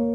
Muy 0.00 0.08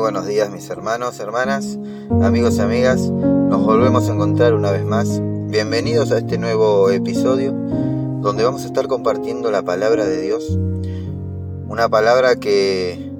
buenos 0.00 0.26
días 0.26 0.50
mis 0.50 0.68
hermanos, 0.68 1.20
hermanas, 1.20 1.78
amigos 2.22 2.56
y 2.56 2.60
amigas. 2.60 3.00
Nos 3.00 3.64
volvemos 3.64 4.08
a 4.08 4.14
encontrar 4.14 4.54
una 4.54 4.72
vez 4.72 4.84
más. 4.84 5.20
Bienvenidos 5.22 6.10
a 6.10 6.18
este 6.18 6.38
nuevo 6.38 6.90
episodio 6.90 7.52
donde 7.52 8.42
vamos 8.42 8.64
a 8.64 8.66
estar 8.66 8.88
compartiendo 8.88 9.52
la 9.52 9.62
palabra 9.62 10.06
de 10.06 10.20
Dios. 10.20 10.58
Una 11.68 11.88
palabra 11.88 12.34
que 12.34 13.13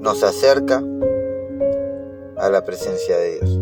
nos 0.00 0.22
acerca 0.22 0.82
a 2.36 2.48
la 2.48 2.64
presencia 2.64 3.16
de 3.16 3.34
Dios. 3.34 3.60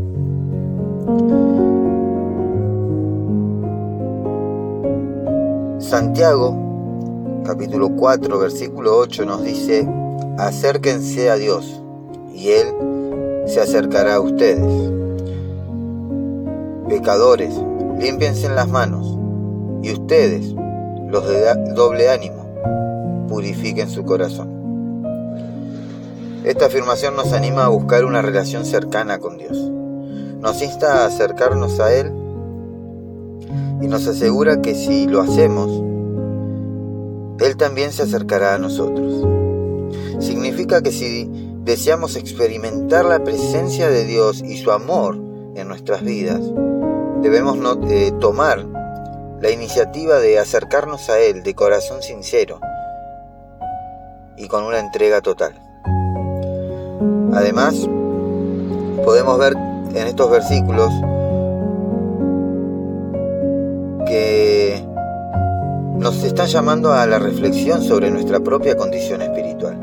Santiago, 5.78 7.42
capítulo 7.44 7.90
4, 7.90 8.38
versículo 8.38 8.98
8 8.98 9.24
nos 9.24 9.44
dice, 9.44 9.88
acérquense 10.36 11.30
a 11.30 11.36
Dios 11.36 11.82
y 12.34 12.50
Él 12.50 12.66
se 13.46 13.60
acercará 13.60 14.16
a 14.16 14.20
ustedes. 14.20 14.90
Pecadores, 16.88 17.54
límpiense 17.98 18.48
las 18.48 18.68
manos 18.68 19.18
y 19.82 19.92
ustedes, 19.92 20.54
los 21.08 21.26
de 21.28 21.72
doble 21.74 22.10
ánimo, 22.10 22.46
purifiquen 23.28 23.88
su 23.88 24.04
corazón. 24.04 24.55
Esta 26.46 26.66
afirmación 26.66 27.16
nos 27.16 27.32
anima 27.32 27.64
a 27.64 27.70
buscar 27.70 28.04
una 28.04 28.22
relación 28.22 28.64
cercana 28.64 29.18
con 29.18 29.36
Dios. 29.36 29.58
Nos 29.58 30.62
insta 30.62 31.02
a 31.02 31.06
acercarnos 31.06 31.80
a 31.80 31.92
Él 31.92 32.12
y 33.82 33.88
nos 33.88 34.06
asegura 34.06 34.62
que 34.62 34.76
si 34.76 35.08
lo 35.08 35.22
hacemos, 35.22 35.82
Él 37.40 37.56
también 37.56 37.90
se 37.90 38.04
acercará 38.04 38.54
a 38.54 38.58
nosotros. 38.58 39.26
Significa 40.20 40.82
que 40.82 40.92
si 40.92 41.28
deseamos 41.64 42.14
experimentar 42.14 43.06
la 43.06 43.24
presencia 43.24 43.88
de 43.88 44.04
Dios 44.04 44.40
y 44.40 44.56
su 44.56 44.70
amor 44.70 45.16
en 45.56 45.66
nuestras 45.66 46.04
vidas, 46.04 46.42
debemos 47.22 47.58
eh, 47.90 48.12
tomar 48.20 48.64
la 49.40 49.50
iniciativa 49.50 50.20
de 50.20 50.38
acercarnos 50.38 51.10
a 51.10 51.18
Él 51.18 51.42
de 51.42 51.56
corazón 51.56 52.02
sincero 52.02 52.60
y 54.36 54.46
con 54.46 54.62
una 54.62 54.78
entrega 54.78 55.20
total. 55.22 55.65
Además, 57.36 57.74
podemos 59.04 59.38
ver 59.38 59.52
en 59.94 60.06
estos 60.06 60.30
versículos 60.30 60.90
que 64.06 64.82
nos 65.98 66.24
están 66.24 66.46
llamando 66.46 66.94
a 66.94 67.06
la 67.06 67.18
reflexión 67.18 67.82
sobre 67.82 68.10
nuestra 68.10 68.40
propia 68.40 68.74
condición 68.74 69.20
espiritual. 69.20 69.78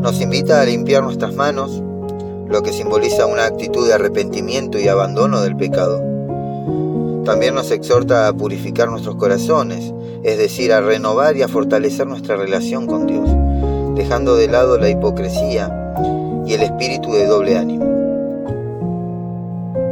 Nos 0.00 0.20
invita 0.20 0.60
a 0.60 0.64
limpiar 0.64 1.04
nuestras 1.04 1.32
manos, 1.32 1.80
lo 2.48 2.60
que 2.64 2.72
simboliza 2.72 3.26
una 3.26 3.44
actitud 3.44 3.86
de 3.86 3.94
arrepentimiento 3.94 4.80
y 4.80 4.88
abandono 4.88 5.42
del 5.42 5.54
pecado. 5.54 6.02
También 7.24 7.54
nos 7.54 7.70
exhorta 7.70 8.26
a 8.26 8.32
purificar 8.32 8.90
nuestros 8.90 9.14
corazones, 9.14 9.94
es 10.24 10.38
decir, 10.38 10.72
a 10.72 10.80
renovar 10.80 11.36
y 11.36 11.42
a 11.42 11.48
fortalecer 11.48 12.08
nuestra 12.08 12.34
relación 12.34 12.88
con 12.88 13.06
Dios, 13.06 13.30
dejando 13.94 14.34
de 14.34 14.48
lado 14.48 14.76
la 14.76 14.88
hipocresía 14.90 15.78
y 16.46 16.54
el 16.54 16.62
espíritu 16.62 17.12
de 17.12 17.26
doble 17.26 17.56
ánimo. 17.56 17.84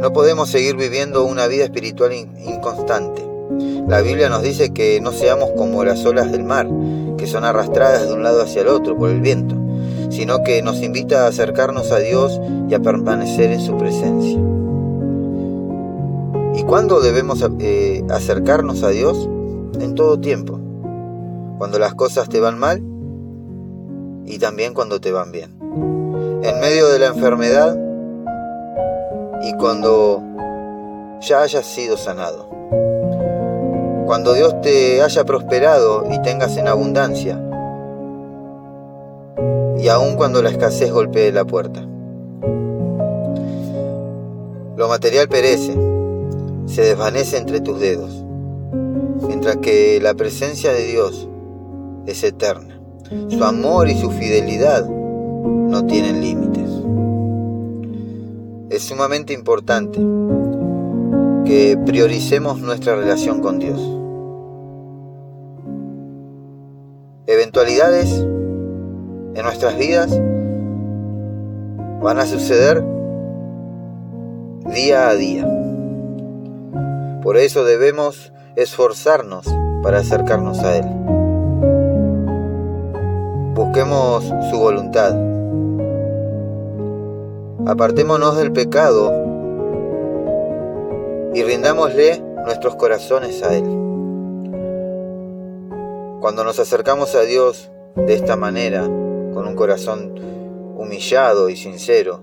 No 0.01 0.13
podemos 0.13 0.49
seguir 0.49 0.75
viviendo 0.75 1.25
una 1.25 1.47
vida 1.47 1.63
espiritual 1.63 2.11
inconstante. 2.13 3.23
La 3.87 4.01
Biblia 4.01 4.29
nos 4.29 4.41
dice 4.41 4.73
que 4.73 4.99
no 5.01 5.11
seamos 5.11 5.51
como 5.51 5.83
las 5.83 6.03
olas 6.05 6.31
del 6.31 6.43
mar, 6.43 6.67
que 7.17 7.27
son 7.27 7.43
arrastradas 7.43 8.07
de 8.07 8.13
un 8.13 8.23
lado 8.23 8.41
hacia 8.41 8.63
el 8.63 8.67
otro 8.67 8.97
por 8.97 9.09
el 9.09 9.21
viento, 9.21 9.55
sino 10.09 10.43
que 10.43 10.61
nos 10.63 10.81
invita 10.81 11.25
a 11.25 11.27
acercarnos 11.27 11.91
a 11.91 11.99
Dios 11.99 12.41
y 12.67 12.73
a 12.73 12.79
permanecer 12.79 13.51
en 13.51 13.61
su 13.61 13.77
presencia. 13.77 14.39
¿Y 16.55 16.63
cuándo 16.63 16.99
debemos 16.99 17.47
eh, 17.59 18.03
acercarnos 18.09 18.83
a 18.83 18.89
Dios? 18.89 19.29
En 19.79 19.95
todo 19.95 20.19
tiempo. 20.19 20.59
Cuando 21.57 21.79
las 21.79 21.93
cosas 21.93 22.27
te 22.27 22.39
van 22.39 22.57
mal 22.57 22.81
y 24.25 24.39
también 24.39 24.73
cuando 24.73 24.99
te 24.99 25.11
van 25.11 25.31
bien 25.31 25.60
en 26.43 26.59
medio 26.59 26.87
de 26.87 26.97
la 26.97 27.07
enfermedad 27.07 27.77
y 29.43 29.53
cuando 29.57 30.23
ya 31.21 31.43
hayas 31.43 31.65
sido 31.65 31.97
sanado. 31.97 32.49
Cuando 34.07 34.33
Dios 34.33 34.59
te 34.61 35.03
haya 35.03 35.23
prosperado 35.23 36.05
y 36.11 36.19
tengas 36.23 36.57
en 36.57 36.67
abundancia. 36.67 37.39
Y 39.77 39.87
aun 39.87 40.15
cuando 40.15 40.41
la 40.41 40.49
escasez 40.49 40.91
golpee 40.91 41.31
la 41.31 41.45
puerta. 41.45 41.81
Lo 44.75 44.87
material 44.87 45.27
perece, 45.27 45.77
se 46.65 46.81
desvanece 46.81 47.37
entre 47.37 47.61
tus 47.61 47.79
dedos, 47.79 48.25
mientras 49.27 49.57
que 49.57 49.99
la 50.01 50.15
presencia 50.15 50.73
de 50.73 50.85
Dios 50.85 51.29
es 52.07 52.23
eterna. 52.23 52.79
Su 53.29 53.43
amor 53.43 53.89
y 53.89 53.95
su 53.95 54.09
fidelidad 54.09 54.89
no 55.43 55.85
tienen 55.85 56.21
límites. 56.21 56.69
Es 58.69 58.83
sumamente 58.83 59.33
importante 59.33 59.99
que 61.45 61.77
prioricemos 61.85 62.59
nuestra 62.59 62.95
relación 62.95 63.41
con 63.41 63.59
Dios. 63.59 63.79
Eventualidades 67.27 68.11
en 68.13 69.43
nuestras 69.43 69.77
vidas 69.77 70.19
van 72.01 72.19
a 72.19 72.25
suceder 72.25 72.83
día 74.73 75.09
a 75.09 75.15
día. 75.15 75.47
Por 77.21 77.37
eso 77.37 77.63
debemos 77.63 78.33
esforzarnos 78.55 79.45
para 79.83 79.99
acercarnos 79.99 80.59
a 80.59 80.77
Él. 80.77 81.20
Busquemos 83.73 84.25
su 84.49 84.59
voluntad 84.59 85.15
Apartémonos 87.65 88.35
del 88.35 88.51
pecado 88.51 89.13
y 91.33 91.41
rindámosle 91.41 92.21
nuestros 92.43 92.75
corazones 92.75 93.41
a 93.43 93.55
Él. 93.55 93.63
Cuando 96.19 96.43
nos 96.43 96.59
acercamos 96.59 97.15
a 97.15 97.21
Dios 97.21 97.71
de 97.95 98.13
esta 98.13 98.35
manera, 98.35 98.81
con 98.81 99.47
un 99.47 99.55
corazón 99.55 100.15
humillado 100.77 101.49
y 101.49 101.55
sincero, 101.55 102.19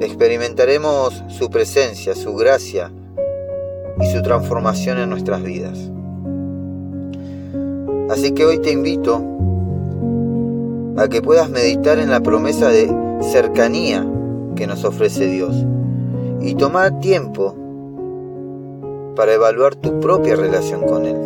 experimentaremos 0.00 1.22
su 1.28 1.50
presencia, 1.50 2.16
su 2.16 2.34
gracia 2.34 2.90
y 4.00 4.06
su 4.06 4.22
transformación 4.22 4.98
en 4.98 5.10
nuestras 5.10 5.40
vidas. 5.40 5.78
Así 8.10 8.32
que 8.32 8.44
hoy 8.44 8.58
te 8.58 8.72
invito 8.72 9.33
que 11.08 11.22
puedas 11.22 11.50
meditar 11.50 11.98
en 11.98 12.10
la 12.10 12.20
promesa 12.20 12.68
de 12.68 12.90
cercanía 13.20 14.06
que 14.56 14.66
nos 14.66 14.84
ofrece 14.84 15.26
Dios 15.26 15.54
y 16.40 16.54
tomar 16.54 17.00
tiempo 17.00 17.54
para 19.16 19.34
evaluar 19.34 19.74
tu 19.74 20.00
propia 20.00 20.36
relación 20.36 20.82
con 20.82 21.06
Él. 21.06 21.16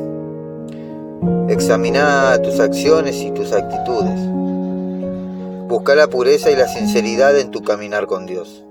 Examina 1.49 2.41
tus 2.43 2.61
acciones 2.61 3.21
y 3.23 3.31
tus 3.31 3.53
actitudes. 3.53 4.21
Busca 5.67 5.95
la 5.95 6.07
pureza 6.09 6.51
y 6.51 6.57
la 6.57 6.69
sinceridad 6.69 7.39
en 7.39 7.51
tu 7.51 7.63
caminar 7.63 8.07
con 8.07 8.27
Dios. 8.27 8.65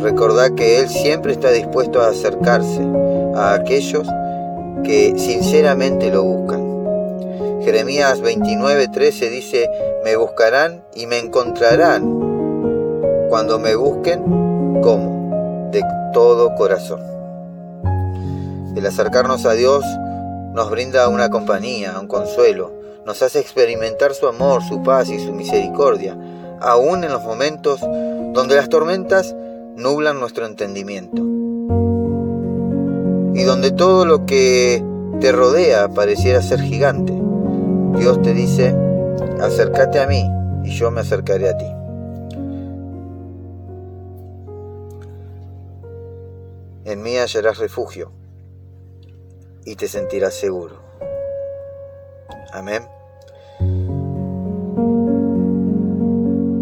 Recordá 0.00 0.54
que 0.54 0.80
Él 0.80 0.88
siempre 0.88 1.32
está 1.32 1.50
dispuesto 1.50 2.00
a 2.00 2.08
acercarse 2.08 2.80
a 3.34 3.54
aquellos 3.54 4.06
que 4.84 5.14
sinceramente 5.16 6.10
lo 6.10 6.24
buscan. 6.24 6.57
Jeremías 7.62 8.20
29:13 8.22 9.30
dice, 9.30 9.68
me 10.04 10.16
buscarán 10.16 10.84
y 10.94 11.06
me 11.06 11.18
encontrarán 11.18 12.28
cuando 13.28 13.58
me 13.58 13.74
busquen 13.74 14.22
como 14.82 15.70
de 15.72 15.82
todo 16.12 16.54
corazón. 16.54 17.02
El 18.76 18.86
acercarnos 18.86 19.44
a 19.44 19.52
Dios 19.52 19.84
nos 20.54 20.70
brinda 20.70 21.08
una 21.08 21.30
compañía, 21.30 21.98
un 22.00 22.06
consuelo, 22.06 22.72
nos 23.04 23.22
hace 23.22 23.40
experimentar 23.40 24.14
su 24.14 24.28
amor, 24.28 24.62
su 24.62 24.82
paz 24.82 25.08
y 25.10 25.18
su 25.18 25.32
misericordia, 25.32 26.16
aún 26.60 27.04
en 27.04 27.12
los 27.12 27.22
momentos 27.22 27.80
donde 27.80 28.56
las 28.56 28.68
tormentas 28.68 29.34
nublan 29.76 30.20
nuestro 30.20 30.46
entendimiento 30.46 31.22
y 33.34 33.44
donde 33.44 33.70
todo 33.70 34.04
lo 34.04 34.26
que 34.26 34.84
te 35.20 35.32
rodea 35.32 35.88
pareciera 35.88 36.42
ser 36.42 36.60
gigante. 36.60 37.27
Dios 37.98 38.22
te 38.22 38.32
dice, 38.32 38.76
acércate 39.40 39.98
a 39.98 40.06
mí 40.06 40.24
y 40.62 40.70
yo 40.70 40.90
me 40.92 41.00
acercaré 41.00 41.48
a 41.48 41.56
ti. 41.56 41.66
En 46.84 47.02
mí 47.02 47.16
hallarás 47.16 47.58
refugio 47.58 48.12
y 49.64 49.74
te 49.74 49.88
sentirás 49.88 50.34
seguro. 50.34 50.76
Amén. 52.52 52.84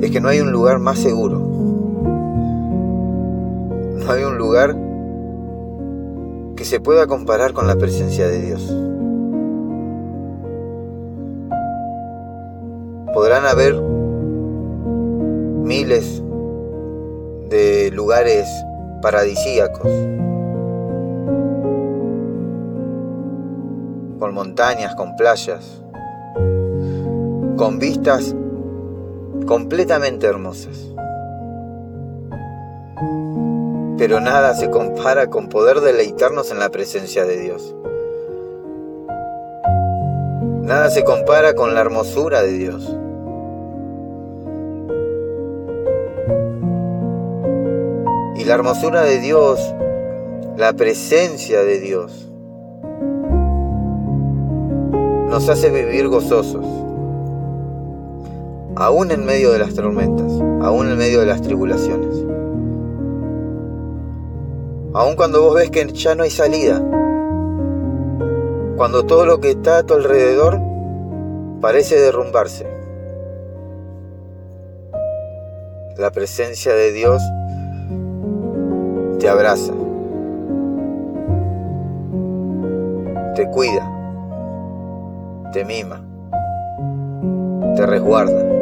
Es 0.01 0.11
que 0.11 0.21
no 0.21 0.29
hay 0.29 0.41
un 0.41 0.53
lugar 0.53 0.79
más 0.79 0.99
seguro. 0.99 1.39
No 3.95 4.11
hay 4.11 4.25
un 4.25 4.39
lugar 4.39 4.75
que 6.57 6.65
se 6.65 6.81
pueda 6.81 7.07
comparar 7.07 7.53
con 7.53 7.67
la 7.67 7.77
presencia 7.77 8.27
de 8.27 8.41
Dios. 8.41 8.96
Podrán 13.17 13.47
haber 13.47 13.75
miles 15.65 16.23
de 17.49 17.91
lugares 17.91 18.47
paradisíacos, 19.01 19.91
con 24.19 24.35
montañas, 24.35 24.95
con 24.97 25.17
playas, 25.17 25.83
con 27.57 27.79
vistas 27.79 28.35
completamente 29.47 30.27
hermosas. 30.27 30.77
Pero 33.97 34.21
nada 34.21 34.55
se 34.57 34.69
compara 34.69 35.29
con 35.29 35.49
poder 35.49 35.81
deleitarnos 35.81 36.51
en 36.51 36.59
la 36.59 36.69
presencia 36.69 37.25
de 37.25 37.41
Dios. 37.41 37.75
Nada 40.65 40.91
se 40.91 41.03
compara 41.03 41.55
con 41.55 41.73
la 41.73 41.81
hermosura 41.81 42.43
de 42.43 42.53
Dios. 42.53 42.95
La 48.47 48.55
hermosura 48.55 49.03
de 49.03 49.19
Dios, 49.19 49.75
la 50.57 50.73
presencia 50.73 51.65
de 51.65 51.81
Dios, 51.81 52.31
nos 55.29 55.49
hace 55.49 55.69
vivir 55.69 56.07
gozosos, 56.07 56.65
aún 58.77 59.11
en 59.11 59.27
medio 59.27 59.51
de 59.51 59.59
las 59.59 59.75
tormentas, 59.75 60.31
aún 60.63 60.89
en 60.89 60.97
medio 60.97 61.19
de 61.21 61.27
las 61.27 61.43
tribulaciones. 61.43 62.15
Aún 64.95 65.17
cuando 65.17 65.43
vos 65.43 65.57
ves 65.57 65.71
que 65.71 65.85
ya 65.93 66.15
no 66.15 66.23
hay 66.23 66.31
salida, 66.31 66.81
cuando 68.77 69.05
todo 69.07 69.27
lo 69.27 69.41
que 69.41 69.51
está 69.51 69.79
a 69.79 69.83
tu 69.83 69.95
alrededor 69.95 70.61
parece 71.61 72.01
derrumbarse. 72.01 72.65
La 75.99 76.13
presencia 76.13 76.75
de 76.75 76.93
Dios 76.93 77.21
te 79.19 79.29
abraza, 79.29 79.73
te 83.35 83.49
cuida, 83.51 83.91
te 85.53 85.65
mima, 85.65 86.03
te 87.77 87.87
resguarda. 87.87 88.57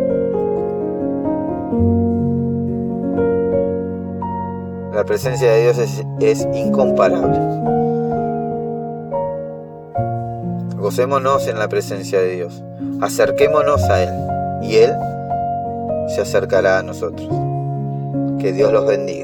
La 4.94 5.04
presencia 5.04 5.50
de 5.50 5.62
Dios 5.62 5.78
es, 6.20 6.48
incomparable. 6.54 7.38
Gocémonos 10.78 11.48
en 11.48 11.58
la 11.58 11.68
presencia 11.68 12.20
de 12.20 12.36
Dios. 12.36 12.62
Acerquémonos 13.00 13.82
a 13.90 14.04
Él 14.04 14.10
y 14.62 14.76
Él 14.76 14.92
se 16.14 16.20
acercará 16.20 16.78
a 16.78 16.82
nosotros. 16.82 17.28
Que 18.38 18.52
Dios 18.52 18.72
los 18.72 18.86
bendiga. 18.86 19.23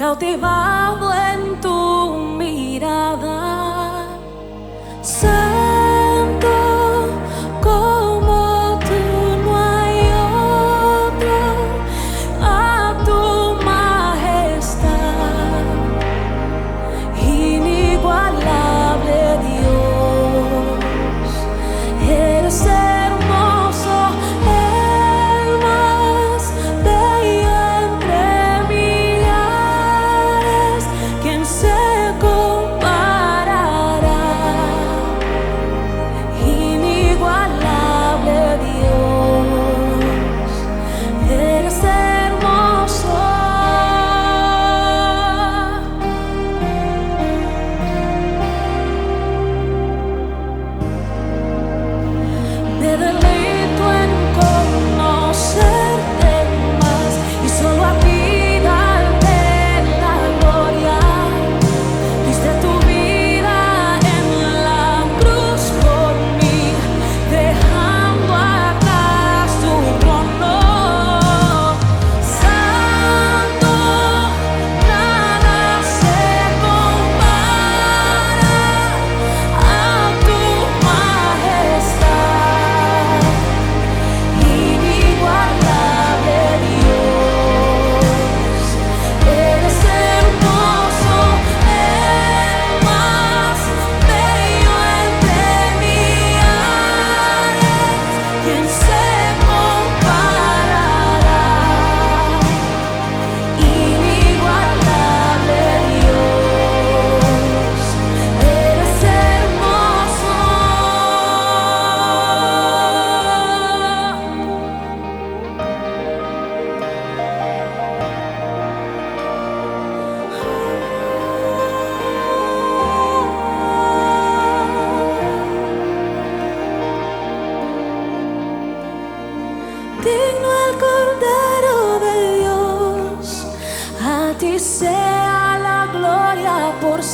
cultivar 0.00 0.94
o 0.94 0.98
bueno. 0.98 1.49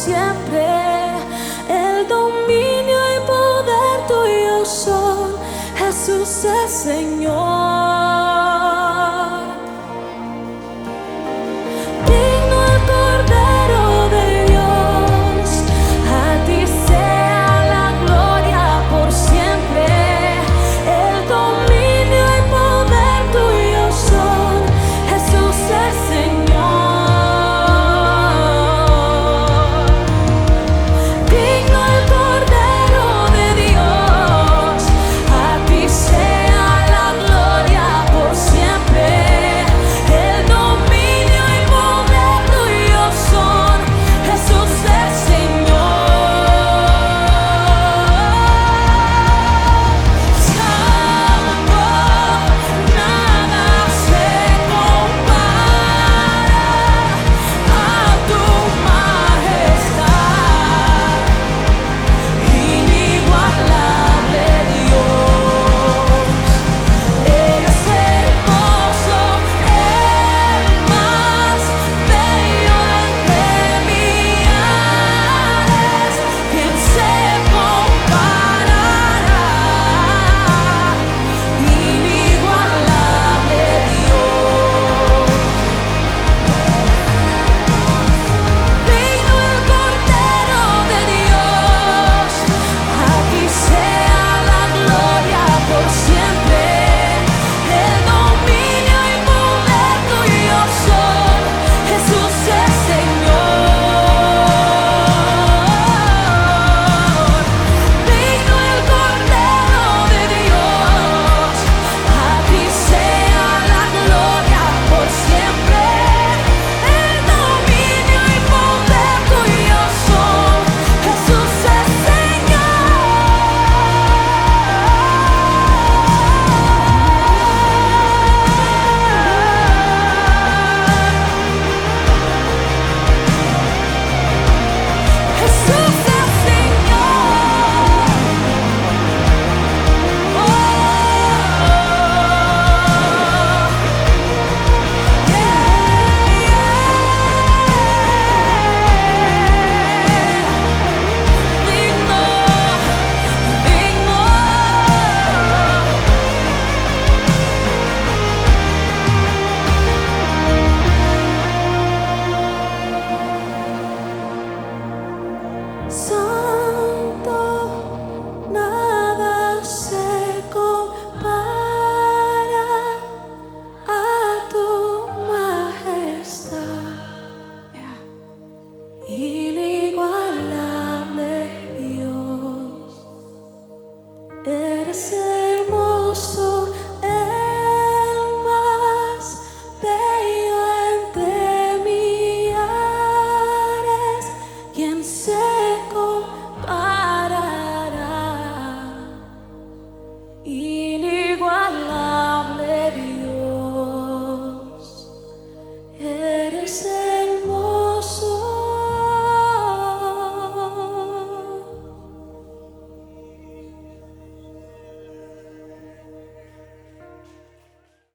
天。 0.06 0.45